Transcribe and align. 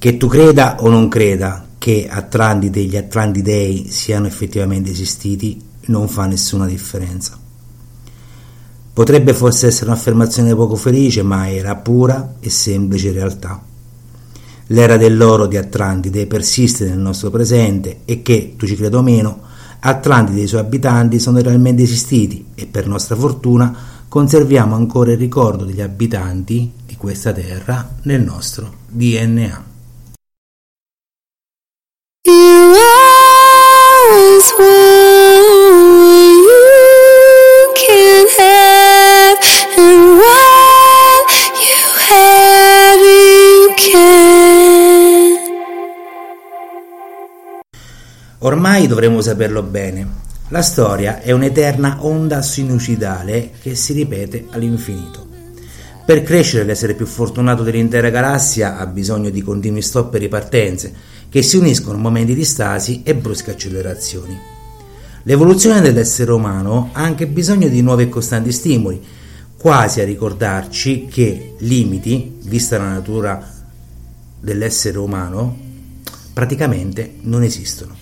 Che 0.00 0.16
tu 0.16 0.28
creda 0.28 0.76
o 0.80 0.88
non 0.88 1.08
creda 1.08 1.66
che 1.76 2.08
Atlantide 2.10 2.80
e 2.80 2.84
gli 2.84 2.96
Atlantidei 2.96 3.86
siano 3.90 4.26
effettivamente 4.26 4.92
esistiti 4.92 5.60
non 5.88 6.08
fa 6.08 6.24
nessuna 6.24 6.64
differenza. 6.64 7.38
Potrebbe 8.94 9.34
forse 9.34 9.66
essere 9.66 9.90
un'affermazione 9.90 10.54
poco 10.54 10.74
felice, 10.74 11.22
ma 11.22 11.50
era 11.50 11.76
pura 11.76 12.36
e 12.40 12.48
semplice 12.48 13.12
realtà. 13.12 13.60
L'era 14.68 14.96
dell'oro 14.96 15.44
di 15.44 15.58
Atlantide 15.58 16.26
persiste 16.26 16.88
nel 16.88 16.96
nostro 16.96 17.28
presente 17.28 17.98
e 18.06 18.22
che, 18.22 18.54
tu 18.56 18.66
ci 18.66 18.76
credo 18.76 19.00
o 19.00 19.02
meno, 19.02 19.42
Atlantide 19.80 20.40
e 20.40 20.44
i 20.44 20.48
suoi 20.48 20.60
abitanti 20.62 21.18
sono 21.18 21.42
realmente 21.42 21.82
esistiti 21.82 22.46
e 22.54 22.64
per 22.64 22.86
nostra 22.86 23.16
fortuna 23.16 23.76
conserviamo 24.08 24.74
ancora 24.74 25.12
il 25.12 25.18
ricordo 25.18 25.66
degli 25.66 25.82
abitanti 25.82 26.72
di 26.86 26.96
questa 26.96 27.34
terra 27.34 27.96
nel 28.04 28.22
nostro 28.22 28.72
DNA. 28.88 29.68
Ormai 48.42 48.86
dovremmo 48.86 49.20
saperlo 49.20 49.62
bene. 49.62 50.08
La 50.48 50.62
storia 50.62 51.20
è 51.20 51.30
un'eterna 51.30 51.98
onda 52.00 52.40
sinusoidale 52.40 53.50
che 53.60 53.74
si 53.74 53.92
ripete 53.92 54.46
all'infinito. 54.50 55.28
Per 56.06 56.22
crescere 56.22 56.64
l'essere 56.64 56.94
più 56.94 57.06
fortunato 57.06 57.62
dell'intera 57.62 58.08
galassia 58.08 58.78
ha 58.78 58.86
bisogno 58.86 59.30
di 59.30 59.42
continui 59.42 59.82
stop 59.82 60.14
e 60.14 60.18
ripartenze 60.18 60.94
che 61.30 61.42
si 61.42 61.56
uniscono 61.56 61.96
momenti 61.96 62.34
di 62.34 62.44
stasi 62.44 63.02
e 63.04 63.14
brusche 63.14 63.52
accelerazioni. 63.52 64.38
L'evoluzione 65.22 65.80
dell'essere 65.80 66.32
umano 66.32 66.90
ha 66.92 67.02
anche 67.02 67.26
bisogno 67.26 67.68
di 67.68 67.80
nuovi 67.80 68.02
e 68.02 68.08
costanti 68.08 68.52
stimoli, 68.52 69.00
quasi 69.56 70.00
a 70.00 70.04
ricordarci 70.04 71.06
che 71.10 71.54
limiti, 71.58 72.38
vista 72.42 72.78
la 72.78 72.88
natura 72.88 73.48
dell'essere 74.40 74.98
umano, 74.98 75.56
praticamente 76.32 77.14
non 77.22 77.42
esistono. 77.42 77.96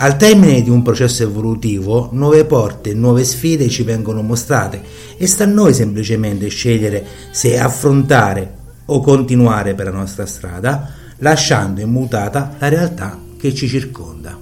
Al 0.00 0.16
termine 0.16 0.62
di 0.62 0.70
un 0.70 0.82
processo 0.82 1.22
evolutivo, 1.22 2.10
nuove 2.12 2.44
porte 2.44 2.90
e 2.90 2.94
nuove 2.94 3.24
sfide 3.24 3.68
ci 3.68 3.82
vengono 3.82 4.22
mostrate 4.22 4.80
e 5.16 5.26
sta 5.26 5.44
a 5.44 5.48
noi 5.48 5.74
semplicemente 5.74 6.46
scegliere 6.48 7.04
se 7.30 7.58
affrontare 7.58 8.54
o 8.86 9.00
continuare 9.00 9.74
per 9.74 9.86
la 9.86 9.92
nostra 9.92 10.26
strada, 10.26 10.94
lasciando 11.18 11.80
immutata 11.80 12.56
la 12.58 12.68
realtà 12.68 13.18
che 13.38 13.54
ci 13.54 13.68
circonda. 13.68 14.36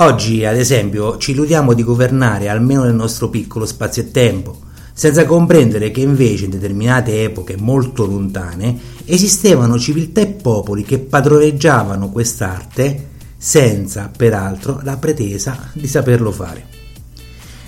Oggi, 0.00 0.44
ad 0.44 0.56
esempio, 0.56 1.18
ci 1.18 1.32
illudiamo 1.32 1.72
di 1.72 1.82
governare 1.82 2.48
almeno 2.48 2.84
nel 2.84 2.94
nostro 2.94 3.28
piccolo 3.28 3.66
spazio 3.66 4.02
e 4.02 4.10
tempo, 4.10 4.58
senza 4.92 5.26
comprendere 5.26 5.90
che 5.90 6.00
invece 6.00 6.44
in 6.44 6.50
determinate 6.50 7.24
epoche 7.24 7.56
molto 7.56 8.06
lontane 8.06 8.78
esistevano 9.04 9.78
civiltà 9.78 10.20
e 10.20 10.26
popoli 10.26 10.82
che 10.82 10.98
padroneggiavano 10.98 12.10
quest'arte 12.10 13.06
senza 13.36 14.10
peraltro 14.14 14.80
la 14.82 14.96
pretesa 14.96 15.70
di 15.72 15.86
saperlo 15.86 16.30
fare. 16.30 16.66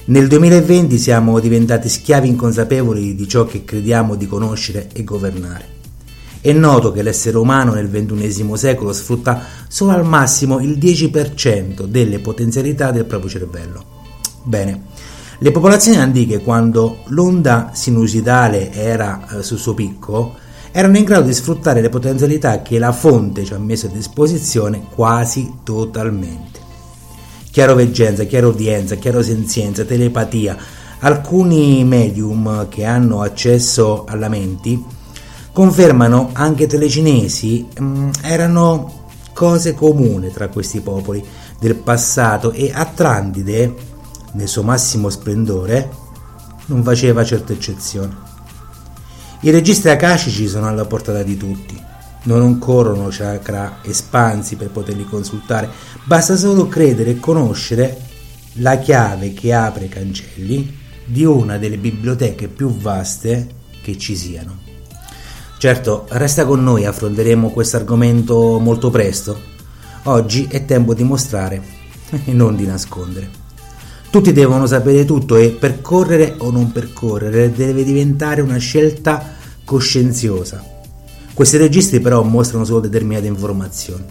Nel 0.07 0.27
2020 0.27 0.99
siamo 0.99 1.39
diventati 1.39 1.89
schiavi 1.89 2.29
inconsapevoli 2.29 3.15
di 3.15 3.29
ciò 3.29 3.45
che 3.45 3.65
crediamo 3.65 4.17
di 4.17 4.27
conoscere 4.27 4.89
e 4.93 5.05
governare. 5.05 5.80
È 6.43 6.53
noto 6.53 6.91
che 6.91 7.03
l'essere 7.03 7.37
umano 7.37 7.75
nel 7.75 7.91
XXI 7.91 8.53
secolo 8.55 8.95
sfrutta 8.95 9.43
solo 9.69 9.93
al 9.93 10.07
massimo 10.07 10.59
il 10.59 10.79
10% 10.79 11.85
delle 11.85 12.19
potenzialità 12.19 12.91
del 12.93 13.05
proprio 13.05 13.29
cervello. 13.29 13.85
Bene, 14.43 14.85
le 15.39 15.51
popolazioni 15.51 15.99
antiche, 15.99 16.39
quando 16.41 17.01
l'onda 17.09 17.73
sinusitale 17.75 18.73
era 18.73 19.29
eh, 19.29 19.43
sul 19.43 19.59
suo 19.59 19.75
picco, 19.75 20.35
erano 20.73 20.97
in 20.97 21.05
grado 21.05 21.27
di 21.27 21.35
sfruttare 21.35 21.83
le 21.83 21.91
potenzialità 21.91 22.63
che 22.63 22.79
la 22.79 22.93
fonte 22.93 23.45
ci 23.45 23.53
ha 23.53 23.59
messo 23.59 23.87
a 23.87 23.91
disposizione 23.91 24.87
quasi 24.95 25.59
totalmente. 25.63 26.59
Chiaroveggenza, 27.51 28.25
chiarodienza, 28.25 28.95
chiarosenzienza, 28.95 29.85
telepatia, 29.85 30.57
alcuni 31.01 31.85
medium 31.85 32.67
che 32.71 32.87
hanno 32.87 33.21
accesso 33.21 34.05
alla 34.07 34.29
menti 34.29 34.99
confermano 35.53 36.31
anche 36.33 36.67
telecinesi 36.67 37.67
mm, 37.81 38.11
erano 38.23 38.99
cose 39.33 39.75
comuni 39.75 40.31
tra 40.31 40.49
questi 40.49 40.81
popoli 40.81 41.25
del 41.59 41.77
passato 41.77 42.53
e 42.53 42.71
Atlantide 42.73 43.75
nel 44.33 44.49
suo 44.49 44.63
massimo 44.63 45.09
splendore 45.11 45.89
non 46.67 46.83
faceva 46.83 47.25
certe 47.25 47.55
eccezioni. 47.55 48.15
I 49.41 49.51
registri 49.51 49.91
akashici 49.91 50.47
sono 50.47 50.69
alla 50.69 50.85
portata 50.85 51.23
di 51.23 51.37
tutti. 51.37 51.83
Non 52.23 52.43
occorrono 52.43 53.09
chakra 53.11 53.79
espansi 53.83 54.57
per 54.57 54.69
poterli 54.69 55.07
consultare, 55.07 55.71
basta 56.05 56.37
solo 56.37 56.69
credere 56.69 57.13
e 57.13 57.21
conoscere 57.21 57.99
la 58.55 58.79
chiave 58.79 59.33
che 59.33 59.55
apre 59.55 59.87
i 59.87 59.89
cancelli 59.89 60.79
di 61.07 61.25
una 61.25 61.57
delle 61.57 61.79
biblioteche 61.79 62.49
più 62.49 62.69
vaste 62.69 63.49
che 63.83 63.97
ci 63.97 64.15
siano. 64.15 64.70
Certo, 65.61 66.07
resta 66.09 66.47
con 66.47 66.63
noi, 66.63 66.87
affronteremo 66.87 67.51
questo 67.51 67.77
argomento 67.77 68.59
molto 68.59 68.89
presto. 68.89 69.39
Oggi 70.05 70.47
è 70.51 70.65
tempo 70.65 70.95
di 70.95 71.03
mostrare 71.03 71.63
e 72.25 72.33
non 72.33 72.57
di 72.57 72.65
nascondere. 72.65 73.29
Tutti 74.09 74.33
devono 74.33 74.65
sapere 74.65 75.05
tutto 75.05 75.37
e 75.37 75.51
percorrere 75.51 76.37
o 76.39 76.51
non 76.51 76.73
percorrere 76.73 77.53
deve 77.53 77.85
diventare 77.85 78.41
una 78.41 78.57
scelta 78.57 79.35
coscienziosa. 79.63 80.65
Questi 81.35 81.59
registri 81.59 82.01
però 82.01 82.23
mostrano 82.23 82.65
solo 82.65 82.81
determinate 82.81 83.27
informazioni. 83.27 84.05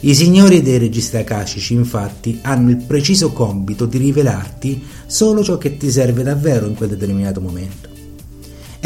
I 0.00 0.14
signori 0.14 0.60
dei 0.60 0.76
registri 0.76 1.16
akashici 1.16 1.72
infatti 1.72 2.40
hanno 2.42 2.68
il 2.68 2.84
preciso 2.86 3.32
compito 3.32 3.86
di 3.86 3.96
rivelarti 3.96 4.84
solo 5.06 5.42
ciò 5.42 5.56
che 5.56 5.78
ti 5.78 5.90
serve 5.90 6.22
davvero 6.22 6.66
in 6.66 6.74
quel 6.74 6.90
determinato 6.90 7.40
momento. 7.40 7.95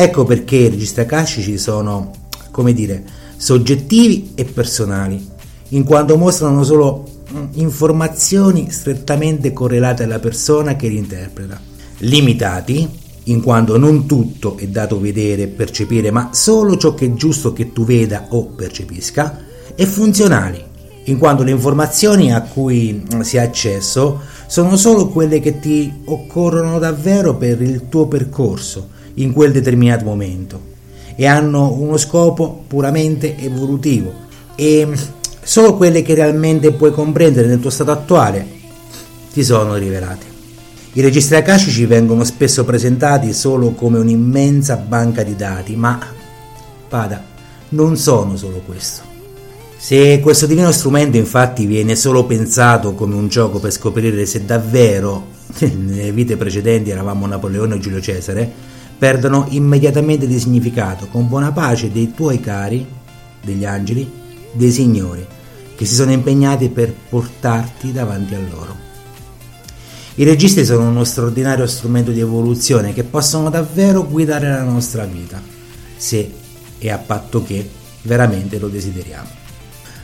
Ecco 0.03 0.25
perché 0.25 0.57
i 0.57 0.69
registri 0.71 1.03
akashici 1.03 1.59
sono, 1.59 2.11
come 2.51 2.73
dire, 2.73 3.05
soggettivi 3.37 4.31
e 4.35 4.47
personali, 4.47 5.29
in 5.69 5.85
quanto 5.85 6.17
mostrano 6.17 6.65
solo 6.65 7.05
mm, 7.31 7.45
informazioni 7.57 8.71
strettamente 8.71 9.53
correlate 9.53 10.05
alla 10.05 10.19
persona 10.19 10.75
che 10.75 10.89
li 10.89 10.97
interpreta, 10.97 11.61
limitati 11.99 12.89
in 13.25 13.43
quanto 13.43 13.77
non 13.77 14.07
tutto 14.07 14.57
è 14.57 14.67
dato 14.69 14.99
vedere 14.99 15.43
e 15.43 15.49
percepire, 15.49 16.11
ma 16.11 16.31
solo 16.33 16.79
ciò 16.79 16.95
che 16.95 17.05
è 17.05 17.13
giusto 17.13 17.53
che 17.53 17.71
tu 17.71 17.85
veda 17.85 18.29
o 18.31 18.47
percepisca, 18.47 19.39
e 19.75 19.85
funzionali, 19.85 20.65
in 21.05 21.19
quanto 21.19 21.43
le 21.43 21.51
informazioni 21.51 22.33
a 22.33 22.41
cui 22.41 23.05
mm, 23.15 23.21
si 23.21 23.37
ha 23.37 23.43
accesso 23.43 24.19
sono 24.47 24.77
solo 24.77 25.09
quelle 25.09 25.41
che 25.41 25.59
ti 25.61 25.93
occorrono 26.07 26.79
davvero 26.79 27.37
per 27.37 27.61
il 27.61 27.91
tuo 27.91 28.07
percorso 28.07 28.97
in 29.15 29.33
quel 29.33 29.53
determinato 29.53 30.05
momento 30.05 30.69
e 31.17 31.27
hanno 31.27 31.73
uno 31.73 31.97
scopo 31.97 32.65
puramente 32.67 33.37
evolutivo 33.39 34.13
e 34.55 34.87
mm, 34.87 34.93
solo 35.43 35.77
quelle 35.77 36.03
che 36.03 36.15
realmente 36.15 36.73
puoi 36.73 36.93
comprendere 36.93 37.47
nel 37.47 37.61
tuo 37.61 37.71
stato 37.71 37.91
attuale 37.91 38.47
ti 39.33 39.45
sono 39.45 39.77
rivelate. 39.77 40.27
I 40.93 41.03
registri 41.03 41.37
akashici 41.37 41.87
vengono 41.87 42.25
spesso 42.25 42.65
presentati 42.65 43.33
solo 43.33 43.73
come 43.73 43.99
un'immensa 43.99 44.77
banca 44.77 45.23
di 45.23 45.37
dati, 45.37 45.77
ma 45.77 46.01
Pada, 46.89 47.23
non 47.71 47.97
sono 47.97 48.37
solo 48.37 48.61
questo. 48.67 49.03
Se 49.77 50.21
questo 50.21 50.47
divino 50.47 50.73
strumento 50.73 51.17
infatti 51.17 51.65
viene 51.65 51.95
solo 51.95 52.25
pensato 52.25 52.95
come 52.95 53.15
un 53.15 53.29
gioco 53.29 53.61
per 53.61 53.71
scoprire 53.71 54.27
se 54.27 54.45
davvero 54.45 55.27
nelle 55.61 56.13
vite 56.13 56.37
precedenti 56.37 56.91
eravamo 56.91 57.27
Napoleone 57.27 57.75
o 57.75 57.79
Giulio 57.79 58.01
Cesare, 58.01 58.70
perdono 59.01 59.47
immediatamente 59.49 60.27
di 60.27 60.39
significato 60.39 61.07
con 61.07 61.27
buona 61.27 61.53
pace 61.53 61.91
dei 61.91 62.13
tuoi 62.13 62.39
cari, 62.39 62.87
degli 63.43 63.65
angeli, 63.65 64.07
dei 64.53 64.71
signori, 64.71 65.27
che 65.75 65.87
si 65.87 65.95
sono 65.95 66.13
impegnati 66.13 66.69
per 66.69 66.93
portarti 67.09 67.93
davanti 67.93 68.35
a 68.35 68.41
loro. 68.41 68.77
I 70.17 70.25
registri 70.25 70.67
sono 70.67 70.87
uno 70.87 71.05
straordinario 71.05 71.67
strumento 71.67 72.11
di 72.11 72.21
evoluzione 72.21 72.93
che 72.93 73.03
possono 73.03 73.49
davvero 73.49 74.07
guidare 74.07 74.51
la 74.51 74.65
nostra 74.65 75.07
vita, 75.07 75.41
se 75.97 76.31
e 76.77 76.91
a 76.91 76.99
patto 76.99 77.43
che 77.43 77.67
veramente 78.03 78.59
lo 78.59 78.69
desideriamo. 78.69 79.29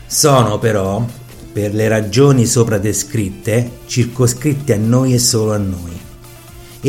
Sono 0.07 0.59
però, 0.59 1.05
per 1.53 1.75
le 1.75 1.87
ragioni 1.89 2.47
sopra 2.47 2.79
descritte, 2.79 3.73
circoscritti 3.85 4.73
a 4.73 4.79
noi 4.79 5.13
e 5.13 5.19
solo 5.19 5.53
a 5.53 5.59
noi. 5.59 6.06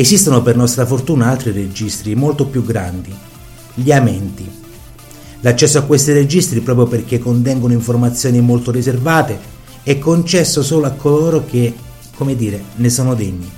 Esistono 0.00 0.42
per 0.42 0.54
nostra 0.54 0.86
fortuna 0.86 1.26
altri 1.26 1.50
registri 1.50 2.14
molto 2.14 2.46
più 2.46 2.64
grandi, 2.64 3.12
gli 3.74 3.90
amenti. 3.90 4.48
L'accesso 5.40 5.78
a 5.78 5.82
questi 5.82 6.12
registri, 6.12 6.60
proprio 6.60 6.86
perché 6.86 7.18
contengono 7.18 7.72
informazioni 7.72 8.40
molto 8.40 8.70
riservate, 8.70 9.36
è 9.82 9.98
concesso 9.98 10.62
solo 10.62 10.86
a 10.86 10.90
coloro 10.90 11.44
che, 11.44 11.74
come 12.14 12.36
dire, 12.36 12.62
ne 12.76 12.90
sono 12.90 13.16
degni. 13.16 13.50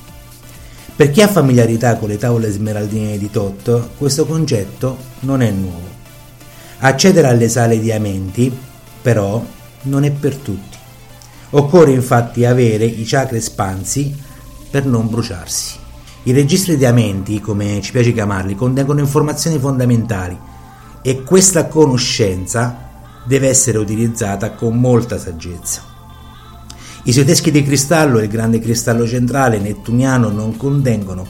Per 0.97 1.11
chi 1.11 1.21
ha 1.21 1.29
familiarità 1.29 1.97
con 1.97 2.09
le 2.09 2.17
tavole 2.17 2.51
smeraldine 2.51 3.19
di 3.19 3.29
Tot, 3.31 3.91
questo 3.99 4.25
concetto 4.25 4.97
non 5.21 5.43
è 5.43 5.51
nuovo. 5.51 5.89
Accedere 6.79 7.29
alle 7.29 7.51
sale 7.51 7.79
diamenti, 7.79 8.51
però, 9.03 9.45
non 9.83 10.05
è 10.05 10.11
per 10.11 10.37
tutti. 10.37 10.79
Occorre 11.51 11.93
infatti 11.93 12.47
avere 12.47 12.87
i 12.87 13.05
chakra 13.05 13.37
espansi 13.37 14.17
per 14.71 14.87
non 14.87 15.07
bruciarsi. 15.07 15.80
I 16.25 16.33
registri 16.33 16.77
diamenti, 16.77 17.41
come 17.41 17.81
ci 17.81 17.93
piace 17.93 18.13
chiamarli, 18.13 18.55
contengono 18.55 19.01
informazioni 19.01 19.59
fondamentali 19.59 20.39
e 21.01 21.23
questa 21.23 21.67
conoscenza 21.67 22.89
deve 23.25 23.49
essere 23.49 23.79
utilizzata 23.79 24.53
con 24.53 24.79
molta 24.79 25.19
saggezza. 25.19 25.83
I 27.05 27.13
suoi 27.13 27.25
teschi 27.25 27.51
di 27.51 27.63
cristallo 27.63 28.19
e 28.19 28.25
il 28.25 28.29
grande 28.29 28.61
cristallo 28.61 29.07
centrale 29.07 29.59
nettuniano 29.59 30.29
non 30.29 30.59
contengono 30.59 31.27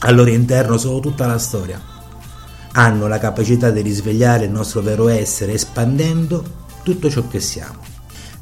al 0.00 0.14
loro 0.14 0.30
interno 0.30 0.76
solo 0.76 1.00
tutta 1.00 1.26
la 1.26 1.38
storia. 1.38 1.80
Hanno 2.72 3.08
la 3.08 3.18
capacità 3.18 3.70
di 3.70 3.80
risvegliare 3.80 4.44
il 4.44 4.50
nostro 4.52 4.80
vero 4.80 5.08
essere 5.08 5.54
espandendo 5.54 6.44
tutto 6.84 7.10
ciò 7.10 7.26
che 7.26 7.40
siamo. 7.40 7.93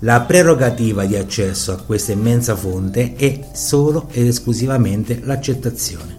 La 0.05 0.23
prerogativa 0.23 1.05
di 1.05 1.15
accesso 1.15 1.71
a 1.71 1.77
questa 1.77 2.11
immensa 2.11 2.57
fonte 2.57 3.15
è 3.15 3.39
solo 3.53 4.09
ed 4.11 4.27
esclusivamente 4.27 5.21
l'accettazione. 5.23 6.19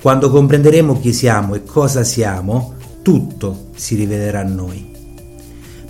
Quando 0.00 0.30
comprenderemo 0.30 1.00
chi 1.00 1.12
siamo 1.12 1.56
e 1.56 1.64
cosa 1.64 2.04
siamo, 2.04 2.74
tutto 3.02 3.70
si 3.74 3.96
rivelerà 3.96 4.40
a 4.40 4.44
noi. 4.44 4.92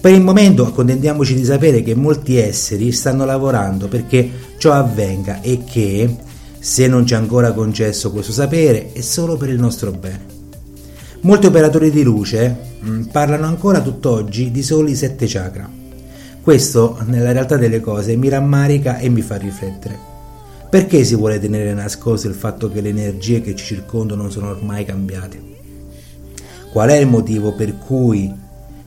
Per 0.00 0.10
il 0.10 0.22
momento 0.22 0.64
accontentiamoci 0.64 1.34
di 1.34 1.44
sapere 1.44 1.82
che 1.82 1.94
molti 1.94 2.38
esseri 2.38 2.90
stanno 2.90 3.26
lavorando 3.26 3.86
perché 3.86 4.30
ciò 4.56 4.72
avvenga 4.72 5.42
e 5.42 5.62
che, 5.62 6.16
se 6.58 6.88
non 6.88 7.04
ci 7.04 7.12
è 7.12 7.18
ancora 7.18 7.52
concesso 7.52 8.12
questo 8.12 8.32
sapere, 8.32 8.92
è 8.92 9.02
solo 9.02 9.36
per 9.36 9.50
il 9.50 9.60
nostro 9.60 9.90
bene. 9.90 10.24
Molti 11.20 11.44
operatori 11.44 11.90
di 11.90 12.02
luce 12.02 12.56
mm, 12.82 13.02
parlano 13.12 13.44
ancora 13.44 13.82
tutt'oggi 13.82 14.50
di 14.50 14.62
soli 14.62 14.94
sette 14.94 15.26
chakra. 15.28 15.79
Questo, 16.42 16.96
nella 17.04 17.32
realtà 17.32 17.58
delle 17.58 17.80
cose, 17.80 18.16
mi 18.16 18.30
rammarica 18.30 18.96
e 18.96 19.10
mi 19.10 19.20
fa 19.20 19.36
riflettere. 19.36 19.98
Perché 20.70 21.04
si 21.04 21.14
vuole 21.14 21.38
tenere 21.38 21.74
nascosto 21.74 22.28
il 22.28 22.34
fatto 22.34 22.70
che 22.70 22.80
le 22.80 22.88
energie 22.88 23.42
che 23.42 23.54
ci 23.54 23.64
circondano 23.64 24.30
sono 24.30 24.48
ormai 24.48 24.86
cambiate? 24.86 25.38
Qual 26.72 26.88
è 26.88 26.96
il 26.96 27.08
motivo 27.08 27.52
per 27.54 27.76
cui 27.76 28.32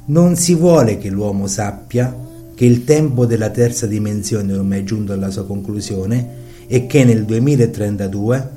non 0.06 0.36
si 0.36 0.56
vuole 0.56 0.98
che 0.98 1.10
l'uomo 1.10 1.46
sappia 1.46 2.16
che 2.56 2.66
il 2.66 2.86
tempo 2.86 3.28
della 3.28 3.50
terza 3.50 3.86
dimensione 3.86 4.52
è 4.52 4.58
ormai 4.58 4.84
giunto 4.84 5.14
alla 5.14 5.30
sua 5.30 5.46
conclusione 5.46 6.42
e 6.66 6.88
che 6.88 7.04
nel 7.04 7.24
2032 7.24 8.50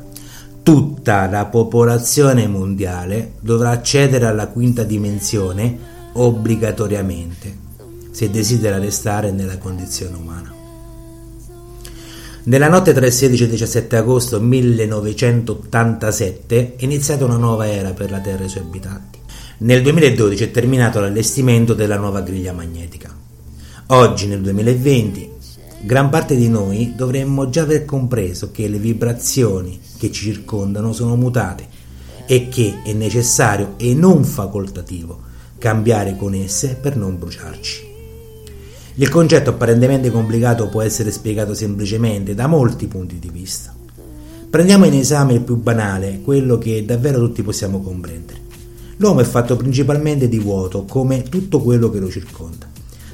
tutta 0.63 1.29
la 1.29 1.45
popolazione 1.47 2.47
mondiale 2.47 3.33
dovrà 3.41 3.71
accedere 3.71 4.27
alla 4.27 4.47
quinta 4.47 4.85
dimensione 4.85 5.77
obbligatoriamente 6.13 7.66
se 8.17 8.31
desidera 8.31 8.79
restare 8.79 9.31
nella 9.31 9.59
condizione 9.59 10.17
umana. 10.17 10.51
Nella 12.45 12.69
notte 12.69 12.95
tra 12.95 13.05
il 13.05 13.13
16 13.13 13.43
e 13.43 13.45
il 13.45 13.51
17 13.51 13.95
agosto 13.95 14.41
1987 14.41 16.77
è 16.77 16.85
iniziata 16.85 17.27
una 17.27 17.37
nuova 17.37 17.71
era 17.71 17.91
per 17.91 18.11
la 18.11 18.21
Terra 18.21 18.45
e 18.45 18.47
i 18.47 18.49
suoi 18.49 18.63
abitanti. 18.63 19.19
Nel 19.59 19.83
2012 19.83 20.45
è 20.45 20.51
terminato 20.51 20.99
l'allestimento 20.99 21.75
della 21.75 21.99
nuova 21.99 22.23
griglia 22.23 22.55
magnetica. 22.55 23.15
Oggi, 23.89 24.27
nel 24.29 24.41
2020, 24.41 25.31
gran 25.83 26.09
parte 26.09 26.37
di 26.37 26.49
noi 26.49 26.95
dovremmo 26.97 27.51
già 27.51 27.65
aver 27.65 27.85
compreso 27.85 28.51
che 28.51 28.67
le 28.67 28.79
vibrazioni 28.79 29.79
che 29.99 30.11
ci 30.11 30.33
circondano 30.33 30.95
sono 30.95 31.17
mutate 31.17 31.69
e 32.25 32.49
che 32.49 32.81
è 32.83 32.95
necessario 32.95 33.75
e 33.77 33.93
non 33.93 34.25
facoltativo 34.25 35.21
cambiare 35.59 36.17
con 36.17 36.33
esse 36.33 36.79
per 36.81 36.97
non 36.97 37.19
bruciarci. 37.19 37.86
Il 38.99 39.11
concetto 39.11 39.51
apparentemente 39.51 40.11
complicato 40.11 40.69
può 40.69 40.81
essere 40.81 41.11
spiegato 41.11 41.53
semplicemente 41.53 42.35
da 42.35 42.47
molti 42.47 42.87
punti 42.87 43.19
di 43.19 43.29
vista. 43.29 43.75
Prendiamo 44.49 44.87
in 44.87 44.95
esame 44.95 45.35
il 45.35 45.43
più 45.43 45.57
banale, 45.57 46.21
quello 46.25 46.57
che 46.57 46.83
davvero 46.83 47.19
tutti 47.19 47.43
possiamo 47.43 47.83
comprendere. 47.83 48.41
L'uomo 48.97 49.21
è 49.21 49.25
fatto 49.25 49.55
principalmente 49.55 50.31
di 50.31 50.39
vuoto, 50.39 50.85
come 50.85 51.25
tutto 51.25 51.61
quello 51.61 51.91
che 51.91 51.99
lo 51.99 52.09
circonda. 52.09 52.67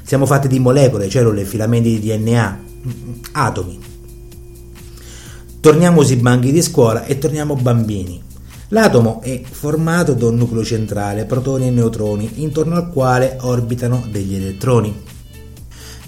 Siamo 0.03 0.25
fatti 0.25 0.47
di 0.47 0.57
molecole, 0.57 1.09
cellule, 1.09 1.43
filamenti 1.43 1.99
di 1.99 2.07
DNA, 2.07 2.59
atomi. 3.33 3.79
Torniamo 5.59 6.01
sui 6.01 6.15
banchi 6.15 6.53
di 6.53 6.61
scuola 6.61 7.03
e 7.03 7.17
torniamo 7.17 7.57
bambini. 7.57 8.21
L'atomo 8.69 9.19
è 9.21 9.41
formato 9.43 10.13
da 10.13 10.27
un 10.27 10.35
nucleo 10.37 10.63
centrale, 10.63 11.25
protoni 11.25 11.67
e 11.67 11.71
neutroni, 11.71 12.29
intorno 12.35 12.75
al 12.75 12.89
quale 12.89 13.35
orbitano 13.41 14.01
degli 14.09 14.35
elettroni. 14.35 15.11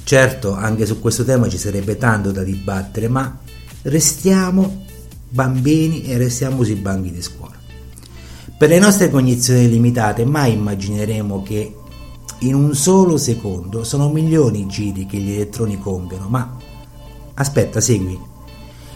Certo, 0.06 0.54
anche 0.54 0.86
su 0.86 1.00
questo 1.00 1.24
tema 1.24 1.50
ci 1.50 1.57
sarebbe 1.57 1.98
tanto 1.98 2.31
da 2.31 2.44
dibattere, 2.44 3.07
ma 3.07 3.40
restiamo 3.81 4.84
bambini 5.28 6.04
e 6.04 6.19
restiamo 6.19 6.63
sui 6.63 6.75
banchi 6.75 7.12
di 7.12 7.24
scuola. 7.24 7.56
Per 8.56 8.69
le 8.69 8.78
nostre 8.78 9.10
cognizioni 9.10 9.68
limitate 9.68 10.24
mai 10.24 10.54
immagineremo 10.54 11.42
che 11.42 11.75
in 12.42 12.54
un 12.54 12.75
solo 12.75 13.18
secondo 13.18 13.84
sono 13.84 14.10
milioni 14.10 14.60
i 14.60 14.68
giri 14.68 15.07
che 15.07 15.18
gli 15.18 15.31
elettroni 15.31 15.80
compiono, 15.80 16.28
ma 16.28 16.56
aspetta, 17.34 17.81
segui. 17.81 18.19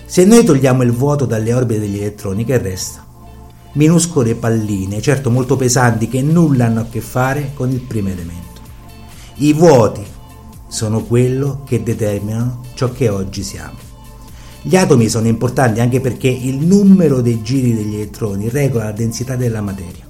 Se 0.06 0.26
noi 0.26 0.44
togliamo 0.44 0.84
il 0.84 0.92
vuoto 0.92 1.26
dalle 1.26 1.56
orbite 1.56 1.80
degli 1.80 1.98
elettroni, 1.98 2.46
che 2.46 2.60
resta? 2.60 3.04
Minuscole 3.72 4.36
palline, 4.36 5.02
certo 5.02 5.32
molto 5.32 5.56
pesanti, 5.56 6.08
che 6.08 6.22
nulla 6.22 6.66
hanno 6.66 6.82
a 6.82 6.86
che 6.88 7.02
fare 7.02 7.50
con 7.56 7.72
il 7.72 7.82
primo 7.82 8.10
elemento. 8.10 8.62
I 9.38 9.54
vuoti 9.54 10.18
sono 10.70 11.04
quello 11.04 11.64
che 11.66 11.84
determinano 11.84 12.62
ciò 12.76 12.92
che 12.92 13.10
oggi 13.10 13.44
siamo. 13.44 13.88
Gli 14.62 14.76
atomi 14.76 15.10
sono 15.10 15.28
importanti 15.28 15.80
anche 15.80 16.00
perché 16.00 16.28
il 16.28 16.60
numero 16.60 17.22
dei 17.22 17.42
giri 17.42 17.74
degli 17.74 17.96
elettroni 17.96 18.50
regola 18.50 18.86
la 18.86 18.92
densità 18.92 19.36
della 19.36 19.62
materia. 19.62 20.08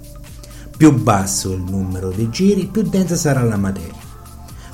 Più 0.75 0.93
basso 0.93 1.51
il 1.53 1.61
numero 1.61 2.09
dei 2.09 2.29
giri, 2.29 2.67
più 2.67 2.83
densa 2.83 3.15
sarà 3.15 3.41
la 3.43 3.57
materia. 3.57 4.07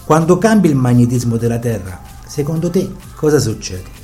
Quando 0.05 0.37
cambia 0.37 0.69
il 0.69 0.75
magnetismo 0.75 1.37
della 1.37 1.59
Terra, 1.59 2.01
secondo 2.27 2.69
te 2.69 2.91
cosa 3.15 3.39
succede? 3.39 4.03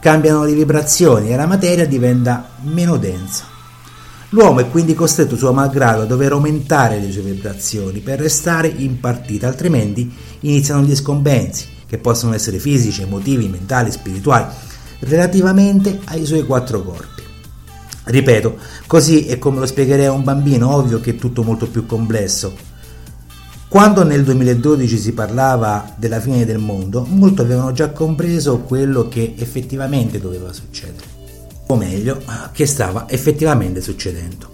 Cambiano 0.00 0.44
le 0.44 0.52
vibrazioni 0.52 1.30
e 1.30 1.36
la 1.36 1.46
materia 1.46 1.86
diventa 1.86 2.50
meno 2.62 2.96
densa. 2.96 3.53
L'uomo 4.34 4.58
è 4.58 4.68
quindi 4.68 4.94
costretto 4.94 5.36
suo 5.36 5.52
malgrado 5.52 6.02
a 6.02 6.06
dover 6.06 6.32
aumentare 6.32 6.98
le 6.98 7.12
sue 7.12 7.22
vibrazioni 7.22 8.00
per 8.00 8.18
restare 8.18 8.66
in 8.66 8.98
partita, 8.98 9.46
altrimenti 9.46 10.12
iniziano 10.40 10.82
gli 10.82 10.96
scompensi, 10.96 11.68
che 11.86 11.98
possono 11.98 12.34
essere 12.34 12.58
fisici, 12.58 13.02
emotivi, 13.02 13.46
mentali, 13.46 13.92
spirituali, 13.92 14.46
relativamente 14.98 16.00
ai 16.06 16.26
suoi 16.26 16.44
quattro 16.44 16.82
corpi. 16.82 17.22
Ripeto, 18.06 18.56
così 18.88 19.26
è 19.26 19.38
come 19.38 19.60
lo 19.60 19.66
spiegherei 19.66 20.06
a 20.06 20.10
un 20.10 20.24
bambino, 20.24 20.74
ovvio 20.74 20.98
che 20.98 21.12
è 21.12 21.16
tutto 21.16 21.44
molto 21.44 21.68
più 21.68 21.86
complesso. 21.86 22.52
Quando 23.68 24.02
nel 24.02 24.24
2012 24.24 24.98
si 24.98 25.12
parlava 25.12 25.94
della 25.96 26.18
fine 26.18 26.44
del 26.44 26.58
mondo, 26.58 27.06
molti 27.08 27.40
avevano 27.40 27.70
già 27.70 27.90
compreso 27.90 28.58
quello 28.62 29.06
che 29.06 29.34
effettivamente 29.38 30.18
doveva 30.18 30.52
succedere, 30.52 31.06
o 31.74 31.76
meglio, 31.76 32.22
che 32.52 32.66
stava 32.66 33.08
effettivamente 33.08 33.80
succedendo. 33.80 34.52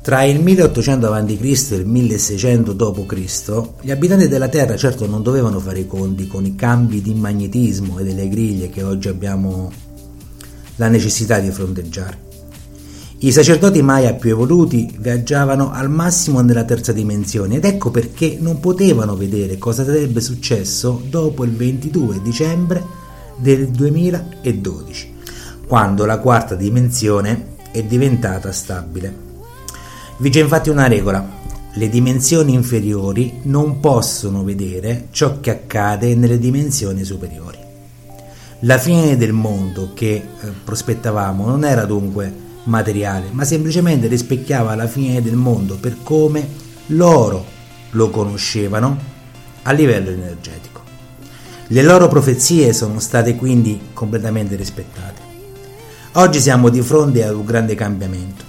Tra 0.00 0.22
il 0.22 0.40
1800 0.40 1.12
a.C. 1.12 1.72
e 1.72 1.76
il 1.76 1.86
1600 1.86 2.72
d.C., 2.72 3.62
gli 3.82 3.90
abitanti 3.90 4.26
della 4.26 4.48
Terra 4.48 4.76
certo 4.76 5.06
non 5.06 5.22
dovevano 5.22 5.60
fare 5.60 5.80
i 5.80 5.86
conti 5.86 6.26
con 6.26 6.46
i 6.46 6.54
cambi 6.54 7.02
di 7.02 7.12
magnetismo 7.12 7.98
e 7.98 8.04
delle 8.04 8.28
griglie 8.28 8.70
che 8.70 8.82
oggi 8.82 9.08
abbiamo 9.08 9.70
la 10.76 10.88
necessità 10.88 11.38
di 11.40 11.50
fronteggiare. 11.50 12.26
I 13.18 13.32
sacerdoti 13.32 13.82
Maya 13.82 14.14
più 14.14 14.30
evoluti 14.30 14.96
viaggiavano 14.96 15.72
al 15.72 15.90
massimo 15.90 16.40
nella 16.40 16.64
terza 16.64 16.92
dimensione 16.92 17.56
ed 17.56 17.64
ecco 17.64 17.90
perché 17.90 18.38
non 18.40 18.60
potevano 18.60 19.16
vedere 19.16 19.58
cosa 19.58 19.84
sarebbe 19.84 20.20
successo 20.20 21.02
dopo 21.10 21.44
il 21.44 21.50
22 21.50 22.22
dicembre 22.22 22.82
del 23.36 23.68
2012, 23.68 25.14
quando 25.68 26.06
la 26.06 26.18
quarta 26.18 26.54
dimensione 26.54 27.56
è 27.70 27.82
diventata 27.82 28.50
stabile. 28.52 29.14
Vige 30.16 30.40
infatti 30.40 30.70
una 30.70 30.88
regola. 30.88 31.36
Le 31.74 31.88
dimensioni 31.90 32.54
inferiori 32.54 33.40
non 33.42 33.78
possono 33.78 34.42
vedere 34.42 35.08
ciò 35.10 35.40
che 35.40 35.50
accade 35.50 36.14
nelle 36.14 36.38
dimensioni 36.38 37.04
superiori. 37.04 37.58
La 38.60 38.78
fine 38.78 39.18
del 39.18 39.32
mondo 39.32 39.90
che 39.92 40.14
eh, 40.14 40.24
prospettavamo 40.64 41.46
non 41.46 41.64
era 41.64 41.84
dunque 41.84 42.32
materiale, 42.64 43.28
ma 43.30 43.44
semplicemente 43.44 44.08
rispecchiava 44.08 44.74
la 44.74 44.86
fine 44.86 45.20
del 45.20 45.36
mondo 45.36 45.76
per 45.76 45.98
come 46.02 46.48
loro 46.86 47.44
lo 47.90 48.08
conoscevano 48.08 48.98
a 49.62 49.72
livello 49.72 50.08
energetico. 50.08 50.80
Le 51.66 51.82
loro 51.82 52.08
profezie 52.08 52.72
sono 52.72 52.98
state 52.98 53.36
quindi 53.36 53.78
completamente 53.92 54.56
rispettate. 54.56 55.27
Oggi 56.18 56.40
siamo 56.40 56.68
di 56.68 56.82
fronte 56.82 57.22
ad 57.22 57.36
un 57.36 57.44
grande 57.44 57.76
cambiamento. 57.76 58.42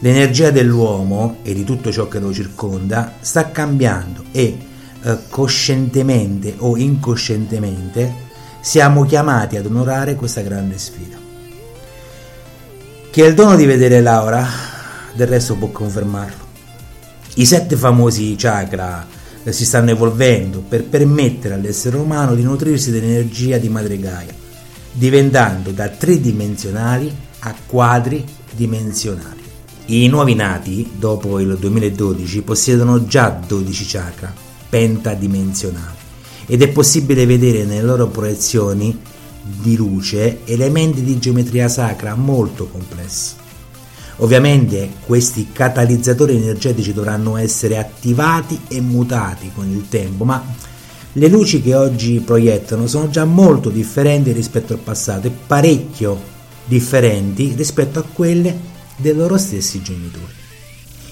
L'energia 0.00 0.50
dell'uomo 0.50 1.36
e 1.44 1.54
di 1.54 1.62
tutto 1.62 1.92
ciò 1.92 2.08
che 2.08 2.18
lo 2.18 2.32
circonda 2.32 3.12
sta 3.20 3.52
cambiando 3.52 4.24
e 4.32 4.58
eh, 5.00 5.18
coscientemente 5.28 6.54
o 6.58 6.76
incoscientemente 6.76 8.12
siamo 8.60 9.04
chiamati 9.04 9.56
ad 9.56 9.66
onorare 9.66 10.16
questa 10.16 10.40
grande 10.40 10.76
sfida. 10.76 11.16
Chi 13.12 13.20
ha 13.20 13.26
il 13.26 13.34
dono 13.34 13.54
di 13.54 13.64
vedere 13.64 14.00
Laura, 14.00 14.44
del 15.14 15.28
resto 15.28 15.54
può 15.54 15.68
confermarlo. 15.68 16.44
I 17.34 17.46
sette 17.46 17.76
famosi 17.76 18.34
chakra 18.36 19.06
eh, 19.44 19.52
si 19.52 19.64
stanno 19.64 19.90
evolvendo 19.90 20.64
per 20.68 20.82
permettere 20.82 21.54
all'essere 21.54 21.96
umano 21.96 22.34
di 22.34 22.42
nutrirsi 22.42 22.90
dell'energia 22.90 23.58
di 23.58 23.68
Madre 23.68 24.00
Gaia, 24.00 24.42
diventando 24.94 25.70
da 25.72 25.88
tridimensionali 25.88 27.14
a 27.40 27.54
quadridimensionali. 27.66 29.42
I 29.86 30.08
nuovi 30.08 30.34
nati, 30.34 30.92
dopo 30.96 31.40
il 31.40 31.58
2012, 31.58 32.42
possiedono 32.42 33.04
già 33.04 33.28
12 33.28 33.84
chakra 33.86 34.32
pentadimensionali 34.68 36.02
ed 36.46 36.62
è 36.62 36.68
possibile 36.68 37.26
vedere 37.26 37.64
nelle 37.64 37.82
loro 37.82 38.06
proiezioni 38.08 38.98
di 39.42 39.76
luce 39.76 40.40
elementi 40.44 41.02
di 41.02 41.18
geometria 41.18 41.68
sacra 41.68 42.14
molto 42.14 42.66
complessi. 42.66 43.34
Ovviamente 44.18 44.90
questi 45.04 45.48
catalizzatori 45.52 46.36
energetici 46.36 46.92
dovranno 46.92 47.36
essere 47.36 47.78
attivati 47.78 48.60
e 48.68 48.80
mutati 48.80 49.50
con 49.54 49.68
il 49.68 49.88
tempo, 49.88 50.24
ma 50.24 50.42
le 51.16 51.28
luci 51.28 51.62
che 51.62 51.76
oggi 51.76 52.18
proiettano 52.20 52.88
sono 52.88 53.08
già 53.08 53.24
molto 53.24 53.70
differenti 53.70 54.32
rispetto 54.32 54.72
al 54.72 54.80
passato 54.80 55.28
e 55.28 55.30
parecchio 55.30 56.32
differenti 56.64 57.54
rispetto 57.56 58.00
a 58.00 58.04
quelle 58.10 58.58
dei 58.96 59.14
loro 59.14 59.38
stessi 59.38 59.80
genitori. 59.80 60.32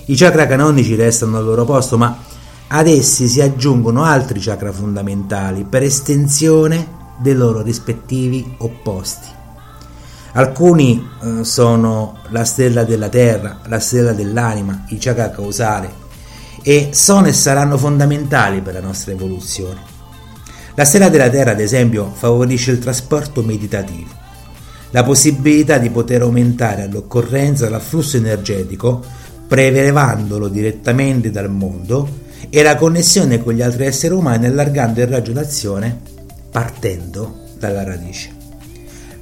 I 0.06 0.16
chakra 0.16 0.48
canonici 0.48 0.96
restano 0.96 1.36
al 1.36 1.44
loro 1.44 1.64
posto, 1.64 1.96
ma 1.98 2.18
ad 2.66 2.88
essi 2.88 3.28
si 3.28 3.40
aggiungono 3.40 4.02
altri 4.02 4.40
chakra 4.40 4.72
fondamentali 4.72 5.64
per 5.64 5.84
estensione 5.84 7.00
dei 7.18 7.34
loro 7.34 7.62
rispettivi 7.62 8.54
opposti. 8.58 9.28
Alcuni 10.32 11.08
eh, 11.22 11.44
sono 11.44 12.18
la 12.30 12.44
stella 12.44 12.82
della 12.82 13.08
terra, 13.08 13.60
la 13.66 13.78
stella 13.78 14.12
dell'anima, 14.12 14.84
il 14.88 14.98
chakra 14.98 15.30
causale 15.30 16.00
e 16.62 16.90
sono 16.92 17.26
e 17.26 17.32
saranno 17.32 17.78
fondamentali 17.78 18.62
per 18.62 18.74
la 18.74 18.80
nostra 18.80 19.12
evoluzione. 19.12 19.91
La 20.74 20.84
stella 20.86 21.10
della 21.10 21.28
terra, 21.28 21.50
ad 21.50 21.60
esempio, 21.60 22.10
favorisce 22.14 22.70
il 22.70 22.78
trasporto 22.78 23.42
meditativo, 23.42 24.08
la 24.90 25.02
possibilità 25.02 25.76
di 25.76 25.90
poter 25.90 26.22
aumentare 26.22 26.82
all'occorrenza 26.82 27.68
l'afflusso 27.68 28.16
energetico 28.16 29.04
prelevandolo 29.46 30.48
direttamente 30.48 31.30
dal 31.30 31.50
mondo 31.50 32.20
e 32.48 32.62
la 32.62 32.76
connessione 32.76 33.42
con 33.42 33.52
gli 33.52 33.60
altri 33.60 33.84
esseri 33.84 34.14
umani 34.14 34.46
allargando 34.46 35.00
il 35.00 35.08
raggio 35.08 35.32
d'azione 35.32 35.98
partendo 36.50 37.40
dalla 37.58 37.84
radice. 37.84 38.30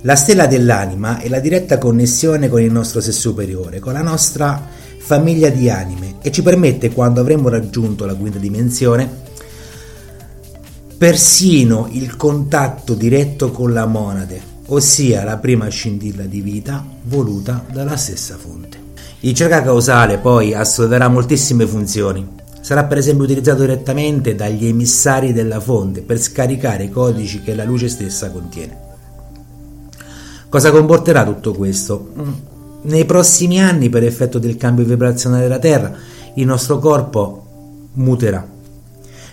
La 0.03 0.15
stella 0.17 0.47
dell'anima 0.47 1.19
è 1.19 1.29
la 1.29 1.41
diretta 1.41 1.79
connessione 1.79 2.49
con 2.49 2.61
il 2.61 2.71
nostro 2.71 3.01
sé 3.01 3.11
superiore, 3.11 3.81
con 3.81 3.93
la 3.93 4.03
nostra 4.03 4.69
famiglia 4.99 5.49
di 5.49 5.69
anime 5.69 6.15
e 6.23 6.31
ci 6.31 6.43
permette, 6.43 6.93
quando 6.93 7.21
avremo 7.21 7.49
raggiunto 7.49 8.07
la 8.07 8.15
quinta 8.15 8.39
dimensione, 8.39 9.29
persino 11.01 11.89
il 11.93 12.15
contatto 12.15 12.93
diretto 12.93 13.51
con 13.53 13.73
la 13.73 13.87
monade, 13.87 14.39
ossia 14.67 15.25
la 15.25 15.39
prima 15.39 15.67
scintilla 15.69 16.25
di 16.25 16.43
vita 16.43 16.85
voluta 17.05 17.65
dalla 17.73 17.97
stessa 17.97 18.37
fonte. 18.37 18.79
Il 19.21 19.33
cerca 19.33 19.63
causale 19.63 20.19
poi 20.19 20.53
assolverà 20.53 21.09
moltissime 21.09 21.67
funzioni. 21.67 22.29
Sarà 22.61 22.85
per 22.85 22.99
esempio 22.99 23.25
utilizzato 23.25 23.61
direttamente 23.63 24.35
dagli 24.35 24.67
emissari 24.67 25.33
della 25.33 25.59
fonte 25.59 26.03
per 26.03 26.21
scaricare 26.21 26.85
i 26.85 26.91
codici 26.91 27.41
che 27.41 27.55
la 27.55 27.65
luce 27.65 27.89
stessa 27.89 28.31
contiene. 28.31 28.79
Cosa 30.51 30.71
comporterà 30.71 31.25
tutto 31.25 31.55
questo? 31.55 32.13
Mm. 32.21 32.33
Nei 32.83 33.07
prossimi 33.07 33.59
anni, 33.59 33.89
per 33.89 34.05
effetto 34.05 34.39
del 34.39 34.59
cambio 34.59 34.85
vibrazionale 34.85 35.45
della 35.45 35.59
Terra, 35.59 35.95
il 36.35 36.45
nostro 36.45 36.79
corpo 36.79 37.89
muterà. 37.95 38.50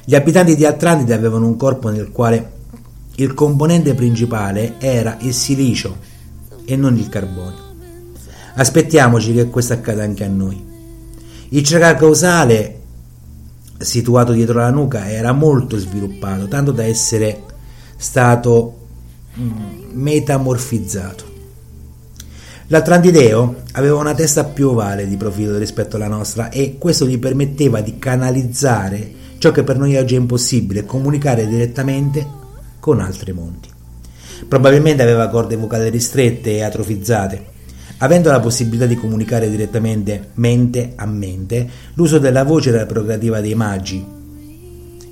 Gli 0.09 0.15
abitanti 0.15 0.55
di 0.55 0.63
Atlantide 0.63 1.13
avevano 1.13 1.47
un 1.47 1.57
corpo 1.57 1.89
nel 1.89 2.11
quale 2.11 2.51
il 3.15 3.33
componente 3.33 3.93
principale 3.93 4.75
era 4.77 5.17
il 5.19 5.33
silicio 5.33 5.97
e 6.63 6.77
non 6.77 6.95
il 6.95 7.09
carbonio. 7.09 7.65
Aspettiamoci 8.55 9.33
che 9.33 9.49
questo 9.49 9.73
accada 9.73 10.03
anche 10.03 10.23
a 10.23 10.29
noi. 10.29 10.65
Il 11.49 11.61
chakra 11.67 11.95
causale 11.95 12.79
situato 13.77 14.31
dietro 14.31 14.59
la 14.59 14.69
nuca 14.69 15.09
era 15.09 15.33
molto 15.33 15.77
sviluppato, 15.77 16.47
tanto 16.47 16.71
da 16.71 16.85
essere 16.85 17.43
stato 17.97 18.77
Mm, 19.39 19.91
metamorfizzato. 19.91 21.35
L'Atlantideo 22.69 23.61
aveva 23.73 23.97
una 23.97 24.15
testa 24.15 24.45
più 24.45 24.69
ovale 24.69 25.07
di 25.07 25.15
profilo 25.15 25.59
rispetto 25.59 25.95
alla 25.95 26.07
nostra 26.07 26.49
e 26.49 26.77
questo 26.79 27.05
gli 27.05 27.19
permetteva 27.19 27.81
di 27.81 27.99
canalizzare 27.99 29.11
ciò 29.37 29.51
che 29.51 29.63
per 29.63 29.77
noi 29.77 29.95
oggi 29.95 30.15
è 30.15 30.19
impossibile, 30.19 30.85
comunicare 30.85 31.47
direttamente 31.47 32.25
con 32.79 32.99
altri 32.99 33.33
mondi. 33.33 33.67
Probabilmente 34.47 35.03
aveva 35.03 35.27
corde 35.29 35.55
vocali 35.55 35.89
ristrette 35.89 36.55
e 36.55 36.63
atrofizzate. 36.63 37.55
Avendo 37.99 38.29
la 38.29 38.39
possibilità 38.39 38.85
di 38.85 38.95
comunicare 38.95 39.49
direttamente 39.49 40.29
mente 40.35 40.93
a 40.95 41.05
mente, 41.05 41.67
l'uso 41.95 42.19
della 42.19 42.43
voce 42.43 42.69
era 42.69 42.79
la 42.79 42.85
prerogativa 42.85 43.41
dei 43.41 43.55
magi, 43.55 44.05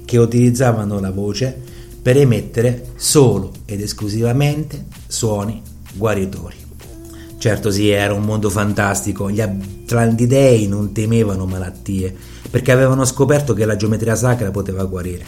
che 0.05 0.17
utilizzavano 0.17 0.99
la 0.99 1.11
voce 1.11 1.57
per 2.01 2.17
emettere 2.17 2.89
solo 2.95 3.51
ed 3.65 3.81
esclusivamente 3.81 4.85
suoni 5.07 5.61
guaritori. 5.95 6.55
Certo 7.39 7.71
sì, 7.71 7.89
era 7.89 8.13
un 8.13 8.23
mondo 8.23 8.49
fantastico, 8.49 9.29
gli 9.29 9.41
Atlantidei 9.41 10.67
non 10.67 10.93
temevano 10.93 11.45
malattie, 11.45 12.15
perché 12.55 12.71
avevano 12.71 13.03
scoperto 13.03 13.53
che 13.53 13.65
la 13.65 13.75
geometria 13.75 14.15
sacra 14.15 14.49
poteva 14.49 14.85
guarire. 14.85 15.25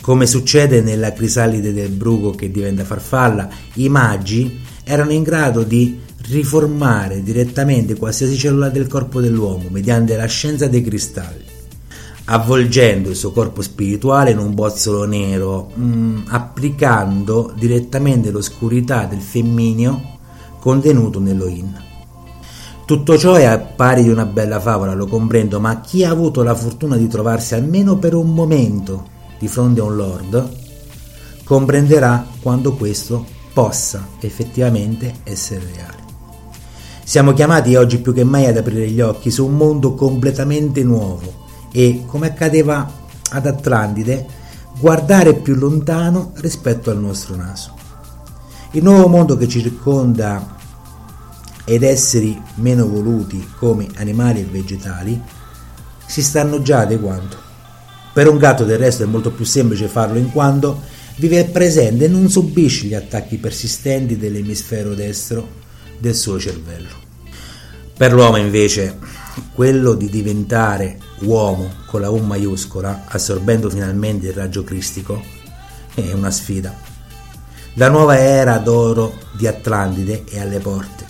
Come 0.00 0.26
succede 0.26 0.80
nella 0.80 1.12
crisalide 1.12 1.72
del 1.72 1.90
bruco 1.90 2.32
che 2.32 2.50
diventa 2.50 2.82
farfalla, 2.82 3.48
i 3.74 3.88
magi 3.88 4.58
erano 4.82 5.12
in 5.12 5.22
grado 5.22 5.62
di 5.62 6.00
riformare 6.22 7.22
direttamente 7.22 7.94
qualsiasi 7.94 8.36
cellula 8.36 8.68
del 8.68 8.88
corpo 8.88 9.20
dell'uomo 9.20 9.68
mediante 9.68 10.16
la 10.16 10.26
scienza 10.26 10.66
dei 10.66 10.82
cristalli 10.82 11.44
avvolgendo 12.24 13.10
il 13.10 13.16
suo 13.16 13.30
corpo 13.30 13.62
spirituale 13.62 14.32
in 14.32 14.38
un 14.38 14.54
bozzolo 14.54 15.04
nero, 15.04 15.70
mh, 15.72 15.84
mm, 15.84 16.18
applicando 16.30 17.54
direttamente 17.56 18.32
l'oscurità 18.32 19.04
del 19.04 19.20
femminio 19.20 20.18
contenuto 20.58 21.20
nello 21.20 21.46
yin. 21.46 21.83
Tutto 22.86 23.16
ciò 23.16 23.32
è 23.32 23.44
a 23.44 23.58
pari 23.58 24.02
di 24.02 24.10
una 24.10 24.26
bella 24.26 24.60
favola, 24.60 24.92
lo 24.92 25.06
comprendo, 25.06 25.58
ma 25.58 25.80
chi 25.80 26.04
ha 26.04 26.10
avuto 26.10 26.42
la 26.42 26.54
fortuna 26.54 26.96
di 26.96 27.08
trovarsi 27.08 27.54
almeno 27.54 27.96
per 27.96 28.14
un 28.14 28.34
momento 28.34 29.06
di 29.38 29.48
fronte 29.48 29.80
a 29.80 29.84
un 29.84 29.96
lord 29.96 30.56
comprenderà 31.44 32.26
quando 32.42 32.74
questo 32.74 33.24
possa 33.54 34.06
effettivamente 34.20 35.14
essere 35.24 35.62
reale. 35.74 36.02
Siamo 37.02 37.32
chiamati 37.32 37.74
oggi 37.74 38.00
più 38.00 38.12
che 38.12 38.24
mai 38.24 38.46
ad 38.46 38.58
aprire 38.58 38.90
gli 38.90 39.00
occhi 39.00 39.30
su 39.30 39.46
un 39.46 39.56
mondo 39.56 39.94
completamente 39.94 40.82
nuovo, 40.82 41.46
e, 41.72 42.04
come 42.06 42.26
accadeva 42.26 42.86
ad 43.30 43.46
Atlantide, 43.46 44.26
guardare 44.78 45.32
più 45.32 45.54
lontano 45.54 46.32
rispetto 46.34 46.90
al 46.90 46.98
nostro 46.98 47.34
naso. 47.34 47.72
Il 48.72 48.82
nuovo 48.82 49.08
mondo 49.08 49.38
che 49.38 49.48
ci 49.48 49.62
circonda 49.62 50.56
ed 51.64 51.82
esseri 51.82 52.40
meno 52.56 52.86
voluti 52.86 53.46
come 53.56 53.88
animali 53.96 54.40
e 54.40 54.44
vegetali 54.44 55.20
si 56.06 56.22
stanno 56.22 56.62
già 56.62 56.80
adeguando. 56.80 57.36
Per 58.12 58.28
un 58.28 58.38
gatto 58.38 58.64
del 58.64 58.78
resto 58.78 59.02
è 59.02 59.06
molto 59.06 59.32
più 59.32 59.44
semplice 59.44 59.88
farlo 59.88 60.18
in 60.18 60.30
quanto 60.30 60.82
vive 61.16 61.44
presente 61.46 62.04
e 62.04 62.08
non 62.08 62.28
subisce 62.28 62.86
gli 62.86 62.94
attacchi 62.94 63.38
persistenti 63.38 64.16
dell'emisfero 64.16 64.94
destro 64.94 65.62
del 65.98 66.14
suo 66.14 66.38
cervello. 66.38 67.02
Per 67.96 68.12
l'uomo 68.12 68.36
invece 68.36 68.98
quello 69.52 69.94
di 69.94 70.08
diventare 70.08 70.98
uomo 71.20 71.70
con 71.86 72.00
la 72.00 72.10
U 72.10 72.18
maiuscola, 72.18 73.04
assorbendo 73.06 73.70
finalmente 73.70 74.28
il 74.28 74.32
raggio 74.32 74.64
cristico, 74.64 75.22
è 75.94 76.12
una 76.12 76.30
sfida. 76.30 76.76
La 77.74 77.88
nuova 77.88 78.18
era 78.18 78.58
d'oro 78.58 79.18
di 79.36 79.46
Atlantide 79.46 80.24
è 80.28 80.40
alle 80.40 80.60
porte. 80.60 81.03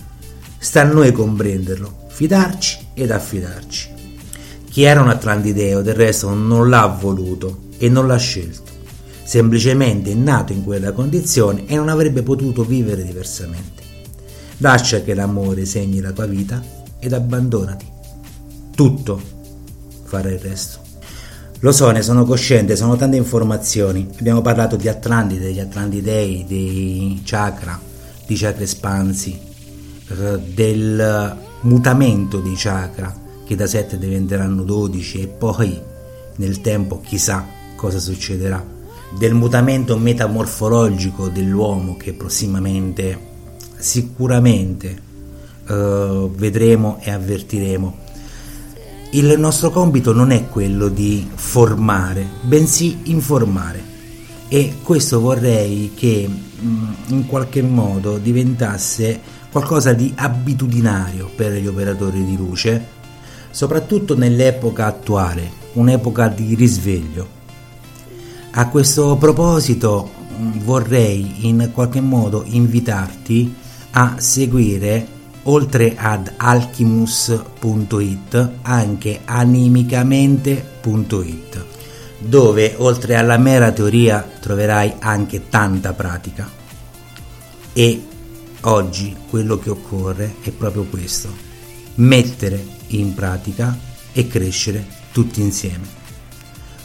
Sta 0.64 0.80
a 0.80 0.84
noi 0.84 1.12
comprenderlo, 1.12 2.06
fidarci 2.08 2.86
ed 2.94 3.10
affidarci. 3.10 3.90
Chi 4.70 4.82
era 4.84 5.02
un 5.02 5.10
Atlantideo 5.10 5.82
del 5.82 5.94
resto 5.94 6.32
non 6.32 6.70
l'ha 6.70 6.86
voluto 6.86 7.64
e 7.76 7.90
non 7.90 8.06
l'ha 8.06 8.16
scelto. 8.16 8.72
Semplicemente 9.24 10.12
è 10.12 10.14
nato 10.14 10.54
in 10.54 10.64
quella 10.64 10.92
condizione 10.92 11.66
e 11.66 11.76
non 11.76 11.90
avrebbe 11.90 12.22
potuto 12.22 12.64
vivere 12.64 13.04
diversamente. 13.04 13.82
Lascia 14.56 15.02
che 15.02 15.12
l'amore 15.12 15.66
segni 15.66 16.00
la 16.00 16.12
tua 16.12 16.24
vita 16.24 16.62
ed 16.98 17.12
abbandonati. 17.12 17.86
Tutto 18.74 19.20
farà 20.04 20.30
il 20.30 20.38
resto. 20.38 20.78
Lo 21.58 21.72
so, 21.72 21.90
ne 21.90 22.00
sono 22.00 22.24
cosciente, 22.24 22.74
sono 22.74 22.96
tante 22.96 23.18
informazioni. 23.18 24.08
Abbiamo 24.18 24.40
parlato 24.40 24.76
di 24.76 24.88
Atlantide, 24.88 25.44
degli 25.44 25.60
Atlantidei, 25.60 26.46
dei 26.48 27.20
chakra, 27.22 27.78
di 28.26 28.34
chakra 28.34 28.62
espansi, 28.62 29.52
del 30.06 31.36
mutamento 31.60 32.40
dei 32.40 32.54
chakra 32.56 33.14
che 33.44 33.54
da 33.56 33.66
7 33.66 33.98
diventeranno 33.98 34.62
12 34.62 35.20
e 35.20 35.26
poi 35.28 35.80
nel 36.36 36.60
tempo 36.60 37.00
chissà 37.00 37.46
cosa 37.76 37.98
succederà, 37.98 38.64
del 39.18 39.34
mutamento 39.34 39.96
metamorfologico 39.96 41.28
dell'uomo 41.28 41.96
che 41.96 42.12
prossimamente 42.12 43.32
sicuramente 43.76 45.00
uh, 45.68 46.30
vedremo 46.30 46.98
e 47.02 47.10
avvertiremo 47.10 48.02
il 49.14 49.38
nostro 49.38 49.70
compito 49.70 50.12
non 50.12 50.32
è 50.32 50.48
quello 50.48 50.88
di 50.88 51.28
formare, 51.32 52.26
bensì 52.40 52.98
informare. 53.04 53.92
E 54.48 54.74
questo 54.82 55.20
vorrei 55.20 55.92
che 55.94 56.28
mm, 56.28 56.84
in 57.08 57.26
qualche 57.26 57.62
modo 57.62 58.18
diventasse 58.18 59.20
qualcosa 59.54 59.92
di 59.92 60.12
abitudinario 60.16 61.30
per 61.32 61.52
gli 61.52 61.68
operatori 61.68 62.24
di 62.24 62.36
luce, 62.36 62.84
soprattutto 63.50 64.16
nell'epoca 64.16 64.86
attuale, 64.86 65.48
un'epoca 65.74 66.26
di 66.26 66.56
risveglio. 66.56 67.28
A 68.50 68.66
questo 68.66 69.14
proposito 69.14 70.10
mm, 70.36 70.58
vorrei 70.64 71.46
in 71.46 71.70
qualche 71.72 72.00
modo 72.00 72.42
invitarti 72.44 73.54
a 73.92 74.16
seguire 74.18 75.06
oltre 75.44 75.94
ad 75.96 76.32
alchimus.it 76.36 78.50
anche 78.62 79.20
animicamente.it 79.24 81.64
dove 82.18 82.74
oltre 82.78 83.14
alla 83.14 83.38
mera 83.38 83.70
teoria 83.70 84.28
troverai 84.40 84.94
anche 84.98 85.48
tanta 85.48 85.92
pratica 85.92 86.50
e 87.72 88.06
oggi 88.64 89.16
quello 89.28 89.58
che 89.58 89.70
occorre 89.70 90.36
è 90.42 90.50
proprio 90.50 90.84
questo 90.84 91.28
mettere 91.96 92.64
in 92.88 93.14
pratica 93.14 93.76
e 94.12 94.26
crescere 94.26 94.86
tutti 95.12 95.40
insieme. 95.40 96.02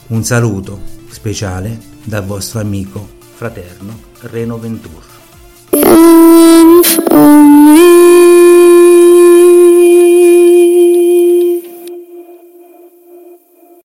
Un 0.08 0.24
saluto 0.24 0.82
speciale 1.10 1.78
dal 2.04 2.26
vostro 2.26 2.60
amico 2.60 3.18
fraterno 3.36 4.00
Reno 4.22 4.58
Ventur 4.58 5.08